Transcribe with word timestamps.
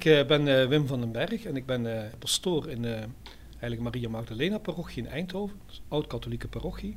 Ik 0.00 0.06
uh, 0.06 0.26
ben 0.26 0.46
uh, 0.46 0.66
Wim 0.66 0.86
van 0.86 1.00
den 1.00 1.12
Berg 1.12 1.44
en 1.44 1.56
ik 1.56 1.66
ben 1.66 1.84
uh, 1.84 2.02
pastoor 2.18 2.68
in 2.68 2.82
de 2.82 3.04
Heilige 3.56 3.82
Maria 3.82 4.08
Magdalena 4.08 4.58
parochie 4.58 5.02
in 5.02 5.08
Eindhoven, 5.08 5.60
oud-katholieke 5.88 6.48
parochie. 6.48 6.96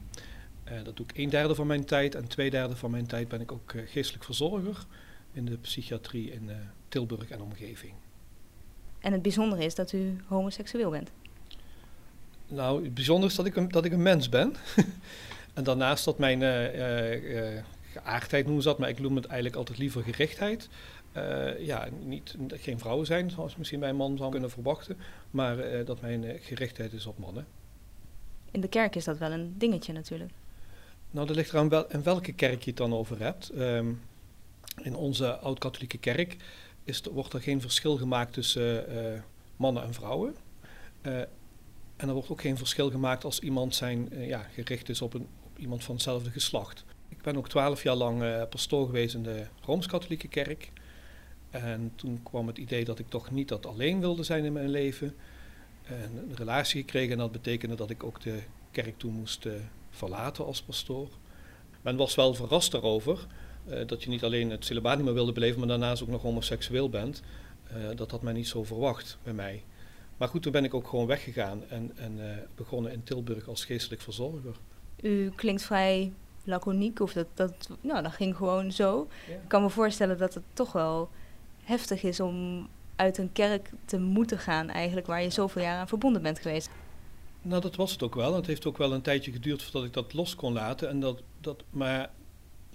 dat 0.84 0.98
doe 0.98 1.06
ik 1.06 1.18
een 1.18 1.30
derde 1.30 1.56
van 1.56 1.68
mijn 1.68 1.86
tijd 1.86 2.16
en 2.16 2.28
twee 2.28 2.50
derde 2.50 2.76
van 2.76 2.92
mijn 2.92 3.06
tijd 3.08 3.28
ben 3.28 3.42
ik 3.42 3.52
ook 3.52 3.74
geestelijk 3.86 4.24
verzorger 4.24 4.86
in 5.34 5.46
de 5.46 5.58
psychiatrie 5.58 6.32
in 6.32 6.50
Tilburg 6.88 7.30
en 7.30 7.42
omgeving. 7.42 7.94
En 9.00 9.12
het 9.12 9.22
bijzondere 9.22 9.64
is 9.64 9.76
dat 9.76 9.92
u 9.92 10.16
homoseksueel 10.26 10.90
bent? 10.90 11.12
Nou, 12.48 12.84
het 12.84 12.94
bijzondere 12.94 13.32
is 13.32 13.38
dat 13.38 13.46
ik 13.46 13.56
een, 13.56 13.70
dat 13.70 13.86
ik 13.86 13.92
een 13.92 14.02
mens 14.02 14.30
ben. 14.30 14.56
en 15.54 15.64
daarnaast 15.64 16.06
dat 16.06 16.18
mijn 16.18 16.42
geaardheid 17.94 18.46
noemen 18.46 18.64
ze 18.64 18.70
dat, 18.70 18.78
maar 18.78 18.90
ik 18.90 19.00
noem 19.00 19.16
het 19.16 19.26
eigenlijk 19.26 19.56
altijd 19.56 19.78
liever 19.78 20.04
gerichtheid. 20.04 20.70
Uh, 21.18 21.66
ja, 21.66 21.88
niet, 22.06 22.36
geen 22.48 22.80
vrouwen 22.80 23.06
zijn, 23.06 23.30
zoals 23.30 23.56
misschien 23.56 23.80
bij 23.80 23.90
een 23.90 23.96
man 23.96 24.18
zou 24.18 24.32
kunnen 24.32 24.50
verwachten, 24.50 24.98
maar 25.32 25.74
uh, 25.74 25.86
dat 25.86 26.02
mijn 26.02 26.24
uh, 26.24 26.34
gerichtheid 26.42 26.94
is 26.94 27.06
op 27.06 27.18
mannen. 27.18 27.46
In 28.52 28.62
de 28.62 28.68
kerk 28.68 28.96
is 28.96 29.04
dat 29.04 29.18
wel 29.18 29.32
een 29.32 29.54
dingetje 29.58 29.94
natuurlijk. 29.94 30.32
Nou, 31.12 31.28
dat 31.28 31.36
ligt 31.36 31.54
eraan 31.54 31.70
wel, 31.70 31.90
in 31.90 32.04
welke 32.04 32.34
kerk 32.34 32.64
je 32.64 32.70
het 32.70 32.80
dan 32.80 32.94
over 32.94 33.20
hebt. 33.20 33.52
Um, 33.58 34.02
in 34.82 34.96
onze 34.96 35.38
oud-katholieke 35.38 35.98
kerk 35.98 36.38
is, 36.84 37.02
wordt 37.12 37.34
er 37.34 37.42
geen 37.42 37.62
verschil 37.62 37.98
gemaakt 37.98 38.34
tussen 38.34 38.86
mannen 39.56 39.84
en 39.84 39.94
vrouwen. 39.94 40.36
en 41.02 41.28
er 41.98 42.14
wordt 42.14 42.30
ook 42.30 42.42
geen 42.42 42.58
verschil 42.58 42.92
gemaakt 42.92 43.24
als 43.24 43.40
iemand 43.40 43.76
zijn, 43.76 44.10
ja, 44.12 44.40
gericht 44.40 44.90
is 44.90 45.02
op, 45.02 45.14
een, 45.14 45.28
op 45.44 45.60
iemand 45.60 45.84
van 45.84 45.96
hetzelfde 45.96 46.30
geslacht. 46.30 46.86
Ik 47.14 47.22
ben 47.22 47.38
ook 47.38 47.50
twaalf 47.50 47.84
jaar 47.84 47.96
lang 47.96 48.48
pastoor 48.50 48.86
geweest 48.86 49.16
in 49.16 49.24
de 49.24 49.46
Rooms-Katholieke 49.62 50.28
kerk. 50.28 50.72
En 51.50 51.92
toen 51.96 52.20
kwam 52.24 52.48
het 52.48 52.58
idee 52.58 52.86
dat 52.86 53.00
ik 53.00 53.10
toch 53.10 53.32
niet 53.32 53.48
dat 53.48 53.66
alleen 53.66 54.00
wilde 54.00 54.24
zijn 54.24 54.46
in 54.46 54.54
mijn 54.54 54.70
leven. 54.70 55.16
En 55.84 56.18
een 56.18 56.36
relatie 56.36 56.82
gekregen 56.82 57.12
en 57.12 57.18
dat 57.18 57.32
betekende 57.32 57.76
dat 57.76 57.90
ik 57.90 58.04
ook 58.04 58.22
de 58.22 58.40
kerk 58.72 58.98
toen 58.98 59.14
moest 59.14 59.46
uh, 59.46 59.54
verlaten 59.90 60.46
als 60.46 60.62
pastoor. 60.62 61.10
Men 61.82 61.96
was 61.96 62.16
wel 62.16 62.34
verrast 62.34 62.72
daarover 62.72 63.28
uh, 63.70 63.88
dat 63.88 64.04
je 64.04 64.10
niet 64.10 64.24
alleen 64.24 64.50
het 64.50 64.66
celibaat 64.66 65.02
wilde 65.02 65.32
beleven, 65.32 65.60
maar 65.60 65.68
daarnaast 65.68 66.04
ook 66.04 66.10
nog 66.10 66.22
homoseksueel 66.22 66.90
bent. 66.90 67.22
Dat 67.96 68.12
had 68.12 68.22
men 68.22 68.34
niet 68.34 68.48
zo 68.48 68.64
verwacht 68.64 69.18
bij 69.24 69.34
mij. 69.34 69.64
Maar 70.18 70.28
goed, 70.28 70.42
toen 70.42 70.52
ben 70.52 70.64
ik 70.64 70.74
ook 70.74 70.88
gewoon 70.88 71.08
weggegaan 71.08 71.64
en, 71.70 71.92
en 71.96 72.20
begonnen 72.56 72.92
in 72.92 73.04
Tilburg 73.04 73.48
als 73.48 73.66
geestelijk 73.66 74.02
verzorger. 74.02 74.56
U 75.02 75.30
klinkt 75.36 75.64
vrij 75.64 76.14
laconiek, 76.44 77.00
of 77.00 77.14
dat, 77.14 77.28
dat, 77.34 77.70
nou, 77.82 78.04
dat 78.04 78.12
ging 78.12 78.36
gewoon 78.36 78.72
zo. 78.72 79.08
Ja. 79.28 79.34
Ik 79.34 79.48
kan 79.48 79.62
me 79.62 79.70
voorstellen 79.70 80.18
dat 80.18 80.34
het 80.34 80.44
toch 80.54 80.72
wel 80.72 81.10
heftig 81.64 82.04
is 82.04 82.20
om 82.20 82.68
uit 82.96 83.18
een 83.18 83.32
kerk 83.32 83.72
te 83.86 84.00
moeten 84.00 84.40
gaan, 84.40 84.70
eigenlijk, 84.70 85.08
waar 85.08 85.24
je 85.24 85.30
zoveel 85.30 85.62
jaar 85.62 85.80
aan 85.80 85.88
verbonden 85.88 86.22
bent 86.22 86.40
geweest. 86.40 86.70
Nou, 87.42 87.62
dat 87.62 87.76
was 87.76 87.92
het 87.92 88.04
ook 88.04 88.16
wel. 88.16 88.36
Het 88.36 88.46
heeft 88.46 88.66
ook 88.66 88.78
wel 88.78 88.94
een 88.94 89.02
tijdje 89.02 89.32
geduurd 89.32 89.64
voordat 89.64 89.84
ik 89.84 89.94
dat 89.94 90.14
los 90.14 90.36
kon 90.36 90.54
laten. 90.54 90.90
En 90.90 91.00
dat, 91.00 91.22
dat, 91.42 91.64
maar, 91.70 92.12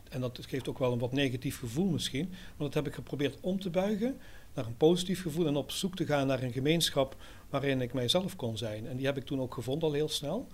en 0.08 0.20
dat 0.20 0.38
geeft 0.48 0.69
ook 0.69 0.78
wel 0.78 0.92
een 0.92 0.98
wat 0.98 1.12
negatief 1.12 1.58
gevoel 1.58 1.91
misschien. 1.91 2.28
Maar 2.28 2.66
dat 2.66 2.75
heb 2.75 2.86
ik 2.86 2.94
geprobeerd 2.94 3.38
om 3.41 3.60
te 3.60 3.70
buigen 3.70 4.19
naar 4.55 4.66
een 4.66 4.77
positief 4.77 5.22
gevoel 5.22 5.47
en 5.47 5.56
op 5.56 5.70
zoek 5.70 5.97
te 5.97 6.06
gaan 6.06 6.27
naar 6.27 6.42
een 6.42 6.53
gemeenschap 6.53 7.16
waarin 7.50 7.80
ik 7.80 7.92
mijzelf 7.92 8.36
kon 8.36 8.56
zijn. 8.56 8.87
En 8.87 8.97
die 8.97 9.06
heb 9.06 9.16
ik 9.16 9.25
toen 9.25 9.41
ook 9.41 9.54
gevonden 9.54 9.88
al 9.88 9.94
heel 9.94 10.09
snel. 10.09 10.47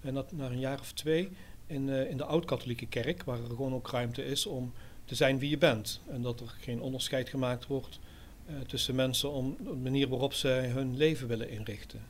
En 0.00 0.14
dat 0.14 0.32
na 0.32 0.46
een 0.46 0.58
jaar 0.58 0.80
of 0.80 0.92
twee 0.92 1.30
in, 1.70 1.88
uh, 1.88 2.10
in 2.10 2.16
de 2.16 2.24
oud-katholieke 2.24 2.86
kerk, 2.86 3.24
waar 3.24 3.38
er 3.38 3.46
gewoon 3.46 3.74
ook 3.74 3.90
ruimte 3.90 4.24
is 4.24 4.46
om 4.46 4.72
te 5.04 5.14
zijn 5.14 5.38
wie 5.38 5.50
je 5.50 5.58
bent. 5.58 6.00
En 6.10 6.22
dat 6.22 6.40
er 6.40 6.54
geen 6.60 6.80
onderscheid 6.80 7.28
gemaakt 7.28 7.66
wordt 7.66 7.98
uh, 8.50 8.54
tussen 8.66 8.94
mensen 8.94 9.30
om 9.30 9.56
de 9.60 9.72
manier 9.72 10.08
waarop 10.08 10.32
zij 10.32 10.68
hun 10.68 10.96
leven 10.96 11.28
willen 11.28 11.50
inrichten. 11.50 12.00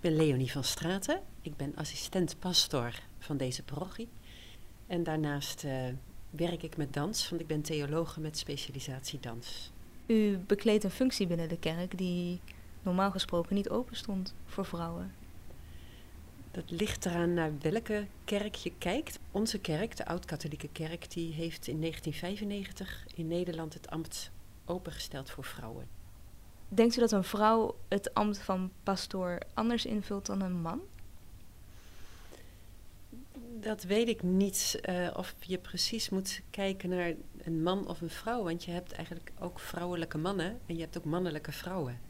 Ik 0.00 0.08
ben 0.10 0.26
Leonie 0.26 0.52
van 0.52 0.64
Straten. 0.64 1.20
Ik 1.42 1.56
ben 1.56 1.76
assistent-pastor 1.76 2.94
van 3.18 3.36
deze 3.36 3.62
parochie. 3.62 4.08
En 4.86 5.02
daarnaast 5.02 5.64
uh, 5.64 5.72
werk 6.30 6.62
ik 6.62 6.76
met 6.76 6.92
dans, 6.92 7.28
want 7.28 7.40
ik 7.40 7.46
ben 7.46 7.62
theologe 7.62 8.20
met 8.20 8.38
specialisatie 8.38 9.20
dans. 9.20 9.72
U 10.06 10.38
bekleedt 10.38 10.84
een 10.84 10.90
functie 10.90 11.26
binnen 11.26 11.48
de 11.48 11.58
kerk 11.58 11.98
die 11.98 12.40
normaal 12.82 13.10
gesproken 13.10 13.54
niet 13.54 13.68
open 13.68 13.96
stond 13.96 14.34
voor 14.46 14.64
vrouwen. 14.64 15.12
Dat 16.50 16.70
ligt 16.70 17.06
eraan 17.06 17.34
naar 17.34 17.52
welke 17.58 18.06
kerk 18.24 18.54
je 18.54 18.72
kijkt. 18.78 19.18
Onze 19.30 19.58
kerk, 19.58 19.96
de 19.96 20.06
Oud-Katholieke 20.06 20.68
Kerk, 20.72 21.10
die 21.10 21.32
heeft 21.32 21.66
in 21.66 21.80
1995 21.80 23.06
in 23.14 23.26
Nederland 23.28 23.74
het 23.74 23.90
ambt 23.90 24.30
opengesteld 24.64 25.30
voor 25.30 25.44
vrouwen. 25.44 25.99
Denkt 26.72 26.96
u 26.96 27.00
dat 27.00 27.12
een 27.12 27.24
vrouw 27.24 27.76
het 27.88 28.14
ambt 28.14 28.38
van 28.38 28.70
pastoor 28.82 29.38
anders 29.54 29.86
invult 29.86 30.26
dan 30.26 30.40
een 30.40 30.60
man? 30.60 30.80
Dat 33.60 33.82
weet 33.82 34.08
ik 34.08 34.22
niet. 34.22 34.80
Uh, 34.88 35.10
of 35.16 35.34
je 35.38 35.58
precies 35.58 36.08
moet 36.08 36.40
kijken 36.50 36.88
naar 36.88 37.14
een 37.42 37.62
man 37.62 37.88
of 37.88 38.00
een 38.00 38.10
vrouw. 38.10 38.42
Want 38.42 38.64
je 38.64 38.70
hebt 38.70 38.92
eigenlijk 38.92 39.32
ook 39.38 39.60
vrouwelijke 39.60 40.18
mannen 40.18 40.58
en 40.66 40.74
je 40.74 40.80
hebt 40.80 40.98
ook 40.98 41.04
mannelijke 41.04 41.52
vrouwen. 41.52 42.00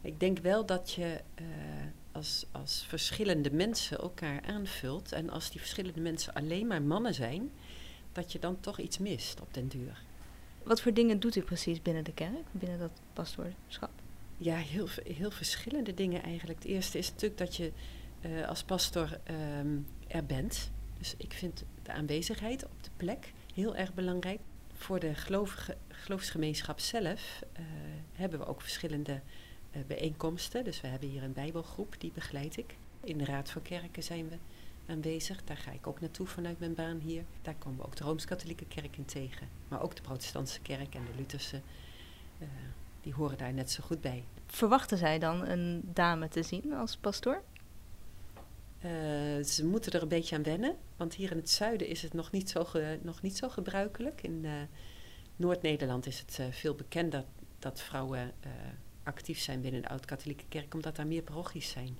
Ik 0.00 0.20
denk 0.20 0.38
wel 0.38 0.66
dat 0.66 0.92
je 0.92 1.20
uh, 1.40 1.46
als, 2.12 2.46
als 2.52 2.84
verschillende 2.88 3.50
mensen 3.50 3.98
elkaar 3.98 4.42
aanvult. 4.42 5.12
En 5.12 5.30
als 5.30 5.50
die 5.50 5.60
verschillende 5.60 6.00
mensen 6.00 6.34
alleen 6.34 6.66
maar 6.66 6.82
mannen 6.82 7.14
zijn, 7.14 7.50
dat 8.12 8.32
je 8.32 8.38
dan 8.38 8.60
toch 8.60 8.78
iets 8.78 8.98
mist 8.98 9.40
op 9.40 9.54
den 9.54 9.68
duur. 9.68 10.06
Wat 10.62 10.80
voor 10.80 10.92
dingen 10.92 11.20
doet 11.20 11.36
u 11.36 11.42
precies 11.42 11.82
binnen 11.82 12.04
de 12.04 12.12
kerk, 12.12 12.44
binnen 12.50 12.78
dat 12.78 12.92
pastoorschap? 13.12 13.90
Ja, 14.36 14.56
heel, 14.56 14.88
heel 15.04 15.30
verschillende 15.30 15.94
dingen 15.94 16.22
eigenlijk. 16.22 16.58
Het 16.58 16.68
eerste 16.68 16.98
is 16.98 17.10
natuurlijk 17.10 17.38
dat 17.38 17.56
je 17.56 17.72
uh, 18.20 18.48
als 18.48 18.62
pastor 18.62 19.20
um, 19.60 19.86
er 20.06 20.26
bent. 20.26 20.70
Dus 20.98 21.14
ik 21.16 21.32
vind 21.32 21.64
de 21.82 21.92
aanwezigheid 21.92 22.64
op 22.64 22.82
de 22.82 22.90
plek 22.96 23.32
heel 23.54 23.76
erg 23.76 23.94
belangrijk. 23.94 24.40
Voor 24.72 25.00
de 25.00 25.14
gelovige, 25.14 25.76
geloofsgemeenschap 25.88 26.80
zelf 26.80 27.42
uh, 27.52 27.64
hebben 28.12 28.38
we 28.38 28.46
ook 28.46 28.60
verschillende 28.60 29.20
uh, 29.76 29.82
bijeenkomsten. 29.86 30.64
Dus 30.64 30.80
we 30.80 30.86
hebben 30.86 31.08
hier 31.08 31.22
een 31.22 31.32
bijbelgroep, 31.32 31.94
die 31.98 32.12
begeleid 32.14 32.56
ik. 32.56 32.76
In 33.04 33.18
de 33.18 33.24
Raad 33.24 33.50
van 33.50 33.62
Kerken 33.62 34.02
zijn 34.02 34.28
we 34.28 34.36
aanwezig. 34.88 35.44
Daar 35.44 35.56
ga 35.56 35.70
ik 35.70 35.86
ook 35.86 36.00
naartoe 36.00 36.26
vanuit 36.26 36.58
mijn 36.58 36.74
baan 36.74 36.98
hier. 36.98 37.24
Daar 37.42 37.54
komen 37.54 37.78
we 37.78 37.84
ook 37.84 37.96
de 37.96 38.04
Rooms-Katholieke 38.04 38.66
Kerk 38.66 38.96
in 38.96 39.04
tegen. 39.04 39.48
Maar 39.68 39.82
ook 39.82 39.96
de 39.96 40.02
Protestantse 40.02 40.60
Kerk 40.60 40.94
en 40.94 41.04
de 41.04 41.16
Lutherse. 41.16 41.60
Uh, 42.38 42.48
die 43.00 43.14
horen 43.14 43.38
daar 43.38 43.52
net 43.52 43.70
zo 43.70 43.82
goed 43.84 44.00
bij. 44.00 44.24
Verwachten 44.46 44.98
zij 44.98 45.18
dan 45.18 45.46
een 45.46 45.82
dame 45.84 46.28
te 46.28 46.42
zien 46.42 46.72
als 46.72 46.96
pastoor? 46.96 47.42
Uh, 48.84 48.90
ze 49.44 49.64
moeten 49.64 49.92
er 49.92 50.02
een 50.02 50.08
beetje 50.08 50.36
aan 50.36 50.42
wennen, 50.42 50.76
want 50.96 51.14
hier 51.14 51.30
in 51.30 51.36
het 51.36 51.50
zuiden 51.50 51.86
is 51.86 52.02
het 52.02 52.12
nog 52.12 52.30
niet 52.30 52.50
zo, 52.50 52.64
ge, 52.64 52.98
nog 53.02 53.22
niet 53.22 53.36
zo 53.36 53.48
gebruikelijk. 53.48 54.22
In 54.22 54.44
uh, 54.44 54.52
Noord-Nederland 55.36 56.06
is 56.06 56.18
het 56.18 56.40
veel 56.50 56.74
bekender 56.74 57.24
dat 57.58 57.80
vrouwen 57.80 58.32
actief 59.02 59.38
zijn 59.38 59.60
binnen 59.60 59.82
de 59.82 59.88
Oud-Katholieke 59.88 60.44
Kerk, 60.48 60.74
omdat 60.74 60.96
daar 60.96 61.06
meer 61.06 61.22
parochies 61.22 61.70
zijn. 61.70 61.98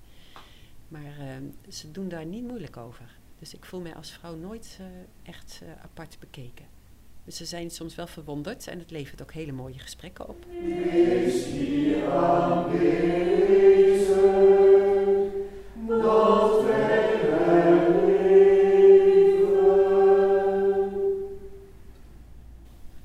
Maar 0.88 1.40
ze 1.68 1.90
doen 1.90 2.08
daar 2.08 2.26
niet 2.26 2.44
moeilijk 2.44 2.76
over. 2.76 3.16
Dus 3.38 3.54
ik 3.54 3.64
voel 3.64 3.80
mij 3.80 3.94
als 3.94 4.10
vrouw 4.10 4.34
nooit 4.34 4.78
echt 5.22 5.62
apart 5.82 6.16
bekeken. 6.20 6.64
Dus 7.24 7.36
ze 7.36 7.44
zijn 7.44 7.70
soms 7.70 7.94
wel 7.94 8.06
verwonderd 8.06 8.66
en 8.66 8.78
het 8.78 8.90
levert 8.90 9.22
ook 9.22 9.32
hele 9.32 9.52
mooie 9.52 9.78
gesprekken 9.78 10.28
op. 10.28 10.46
Aanwezig, 12.10 13.26
dat 15.86 16.66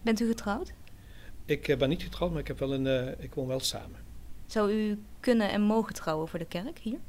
Bent 0.04 0.20
u 0.20 0.28
getrouwd? 0.28 0.74
Ik 1.46 1.68
uh, 1.68 1.78
ben 1.78 1.90
niet 1.90 2.04
getrouwd, 2.04 2.32
maar 2.32 2.40
ik, 2.40 2.48
heb 2.48 2.60
wel 2.60 2.74
een, 2.74 2.86
uh, 2.86 3.24
ik 3.24 3.34
woon 3.34 3.48
wel 3.48 3.60
samen. 3.60 4.00
Zou 4.46 4.72
u 4.72 5.04
kunnen 5.20 5.52
en 5.52 5.62
mogen 5.62 5.94
trouwen 5.94 6.28
voor 6.28 6.40
de 6.40 6.46
kerk 6.46 6.80
hier? 6.80 7.00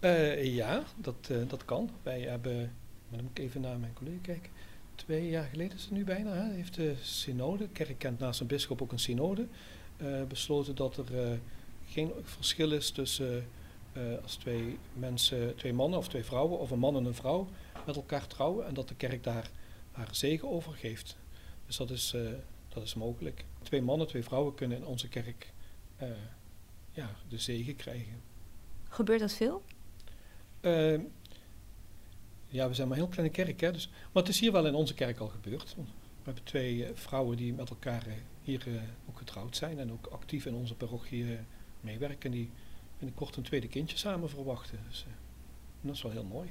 Uh, 0.00 0.54
ja, 0.54 0.84
dat, 0.96 1.30
dat 1.48 1.64
kan. 1.64 1.90
Wij 2.02 2.20
hebben, 2.20 2.56
maar 3.08 3.18
dan 3.18 3.22
moet 3.22 3.38
ik 3.38 3.44
even 3.44 3.60
naar 3.60 3.78
mijn 3.78 3.92
collega 3.92 4.18
kijken. 4.22 4.50
Twee 4.94 5.28
jaar 5.28 5.48
geleden 5.48 5.76
is 5.76 5.82
het 5.82 5.90
nu 5.90 6.04
bijna, 6.04 6.32
hè, 6.32 6.52
heeft 6.52 6.74
de 6.74 6.94
synode, 7.00 7.64
de 7.64 7.68
kerk 7.68 7.98
kent 7.98 8.18
naast 8.18 8.40
een 8.40 8.46
bischop 8.46 8.82
ook 8.82 8.92
een 8.92 8.98
synode, 8.98 9.46
besloten 10.28 10.74
dat 10.74 10.96
er 10.96 11.38
geen 11.86 12.12
verschil 12.22 12.72
is 12.72 12.90
tussen 12.90 13.46
als 14.22 14.34
twee 14.34 14.78
mensen, 14.92 15.56
twee 15.56 15.72
mannen 15.72 15.98
of 15.98 16.08
twee 16.08 16.24
vrouwen, 16.24 16.58
of 16.58 16.70
een 16.70 16.78
man 16.78 16.96
en 16.96 17.04
een 17.04 17.14
vrouw 17.14 17.48
met 17.86 17.96
elkaar 17.96 18.26
trouwen. 18.26 18.66
En 18.66 18.74
dat 18.74 18.88
de 18.88 18.94
kerk 18.94 19.24
daar 19.24 19.50
haar 19.92 20.08
zegen 20.14 20.48
overgeeft. 20.48 21.16
Dus 21.66 21.76
dat 21.76 21.90
is, 21.90 22.12
eh, 22.14 22.20
dat 22.68 22.82
is 22.82 22.94
mogelijk. 22.94 23.44
Twee 23.62 23.82
mannen, 23.82 24.06
twee 24.06 24.24
vrouwen 24.24 24.54
kunnen 24.54 24.78
in 24.78 24.86
onze 24.86 25.08
kerk 25.08 25.52
eh, 25.96 26.08
ja, 26.90 27.10
de 27.28 27.38
zegen 27.38 27.76
krijgen. 27.76 28.22
Gebeurt 28.88 29.20
dat 29.20 29.32
veel? 29.32 29.62
Eh, 30.60 31.00
ja, 32.46 32.68
we 32.68 32.74
zijn 32.74 32.88
maar 32.88 32.96
een 32.96 33.02
heel 33.02 33.12
kleine 33.12 33.34
kerk, 33.34 33.60
hè. 33.60 33.72
Dus, 33.72 33.90
maar 34.12 34.22
het 34.22 34.32
is 34.32 34.40
hier 34.40 34.52
wel 34.52 34.66
in 34.66 34.74
onze 34.74 34.94
kerk 34.94 35.18
al 35.18 35.28
gebeurd. 35.28 35.74
We 35.76 35.82
hebben 36.24 36.44
twee 36.44 36.84
eh, 36.84 36.90
vrouwen 36.94 37.36
die 37.36 37.54
met 37.54 37.70
elkaar 37.70 38.06
eh, 38.06 38.12
hier 38.42 38.66
ook 39.08 39.18
getrouwd 39.18 39.56
zijn 39.56 39.78
en 39.78 39.92
ook 39.92 40.06
actief 40.06 40.46
in 40.46 40.54
onze 40.54 40.74
parochie 40.74 41.38
meewerken. 41.80 42.30
Die 42.30 42.50
binnenkort 42.98 43.36
een 43.36 43.42
tweede 43.42 43.68
kindje 43.68 43.96
samen 43.96 44.30
verwachten. 44.30 44.78
Dus, 44.88 45.06
dat 45.80 45.94
is 45.94 46.02
wel 46.02 46.12
heel 46.12 46.24
mooi. 46.24 46.48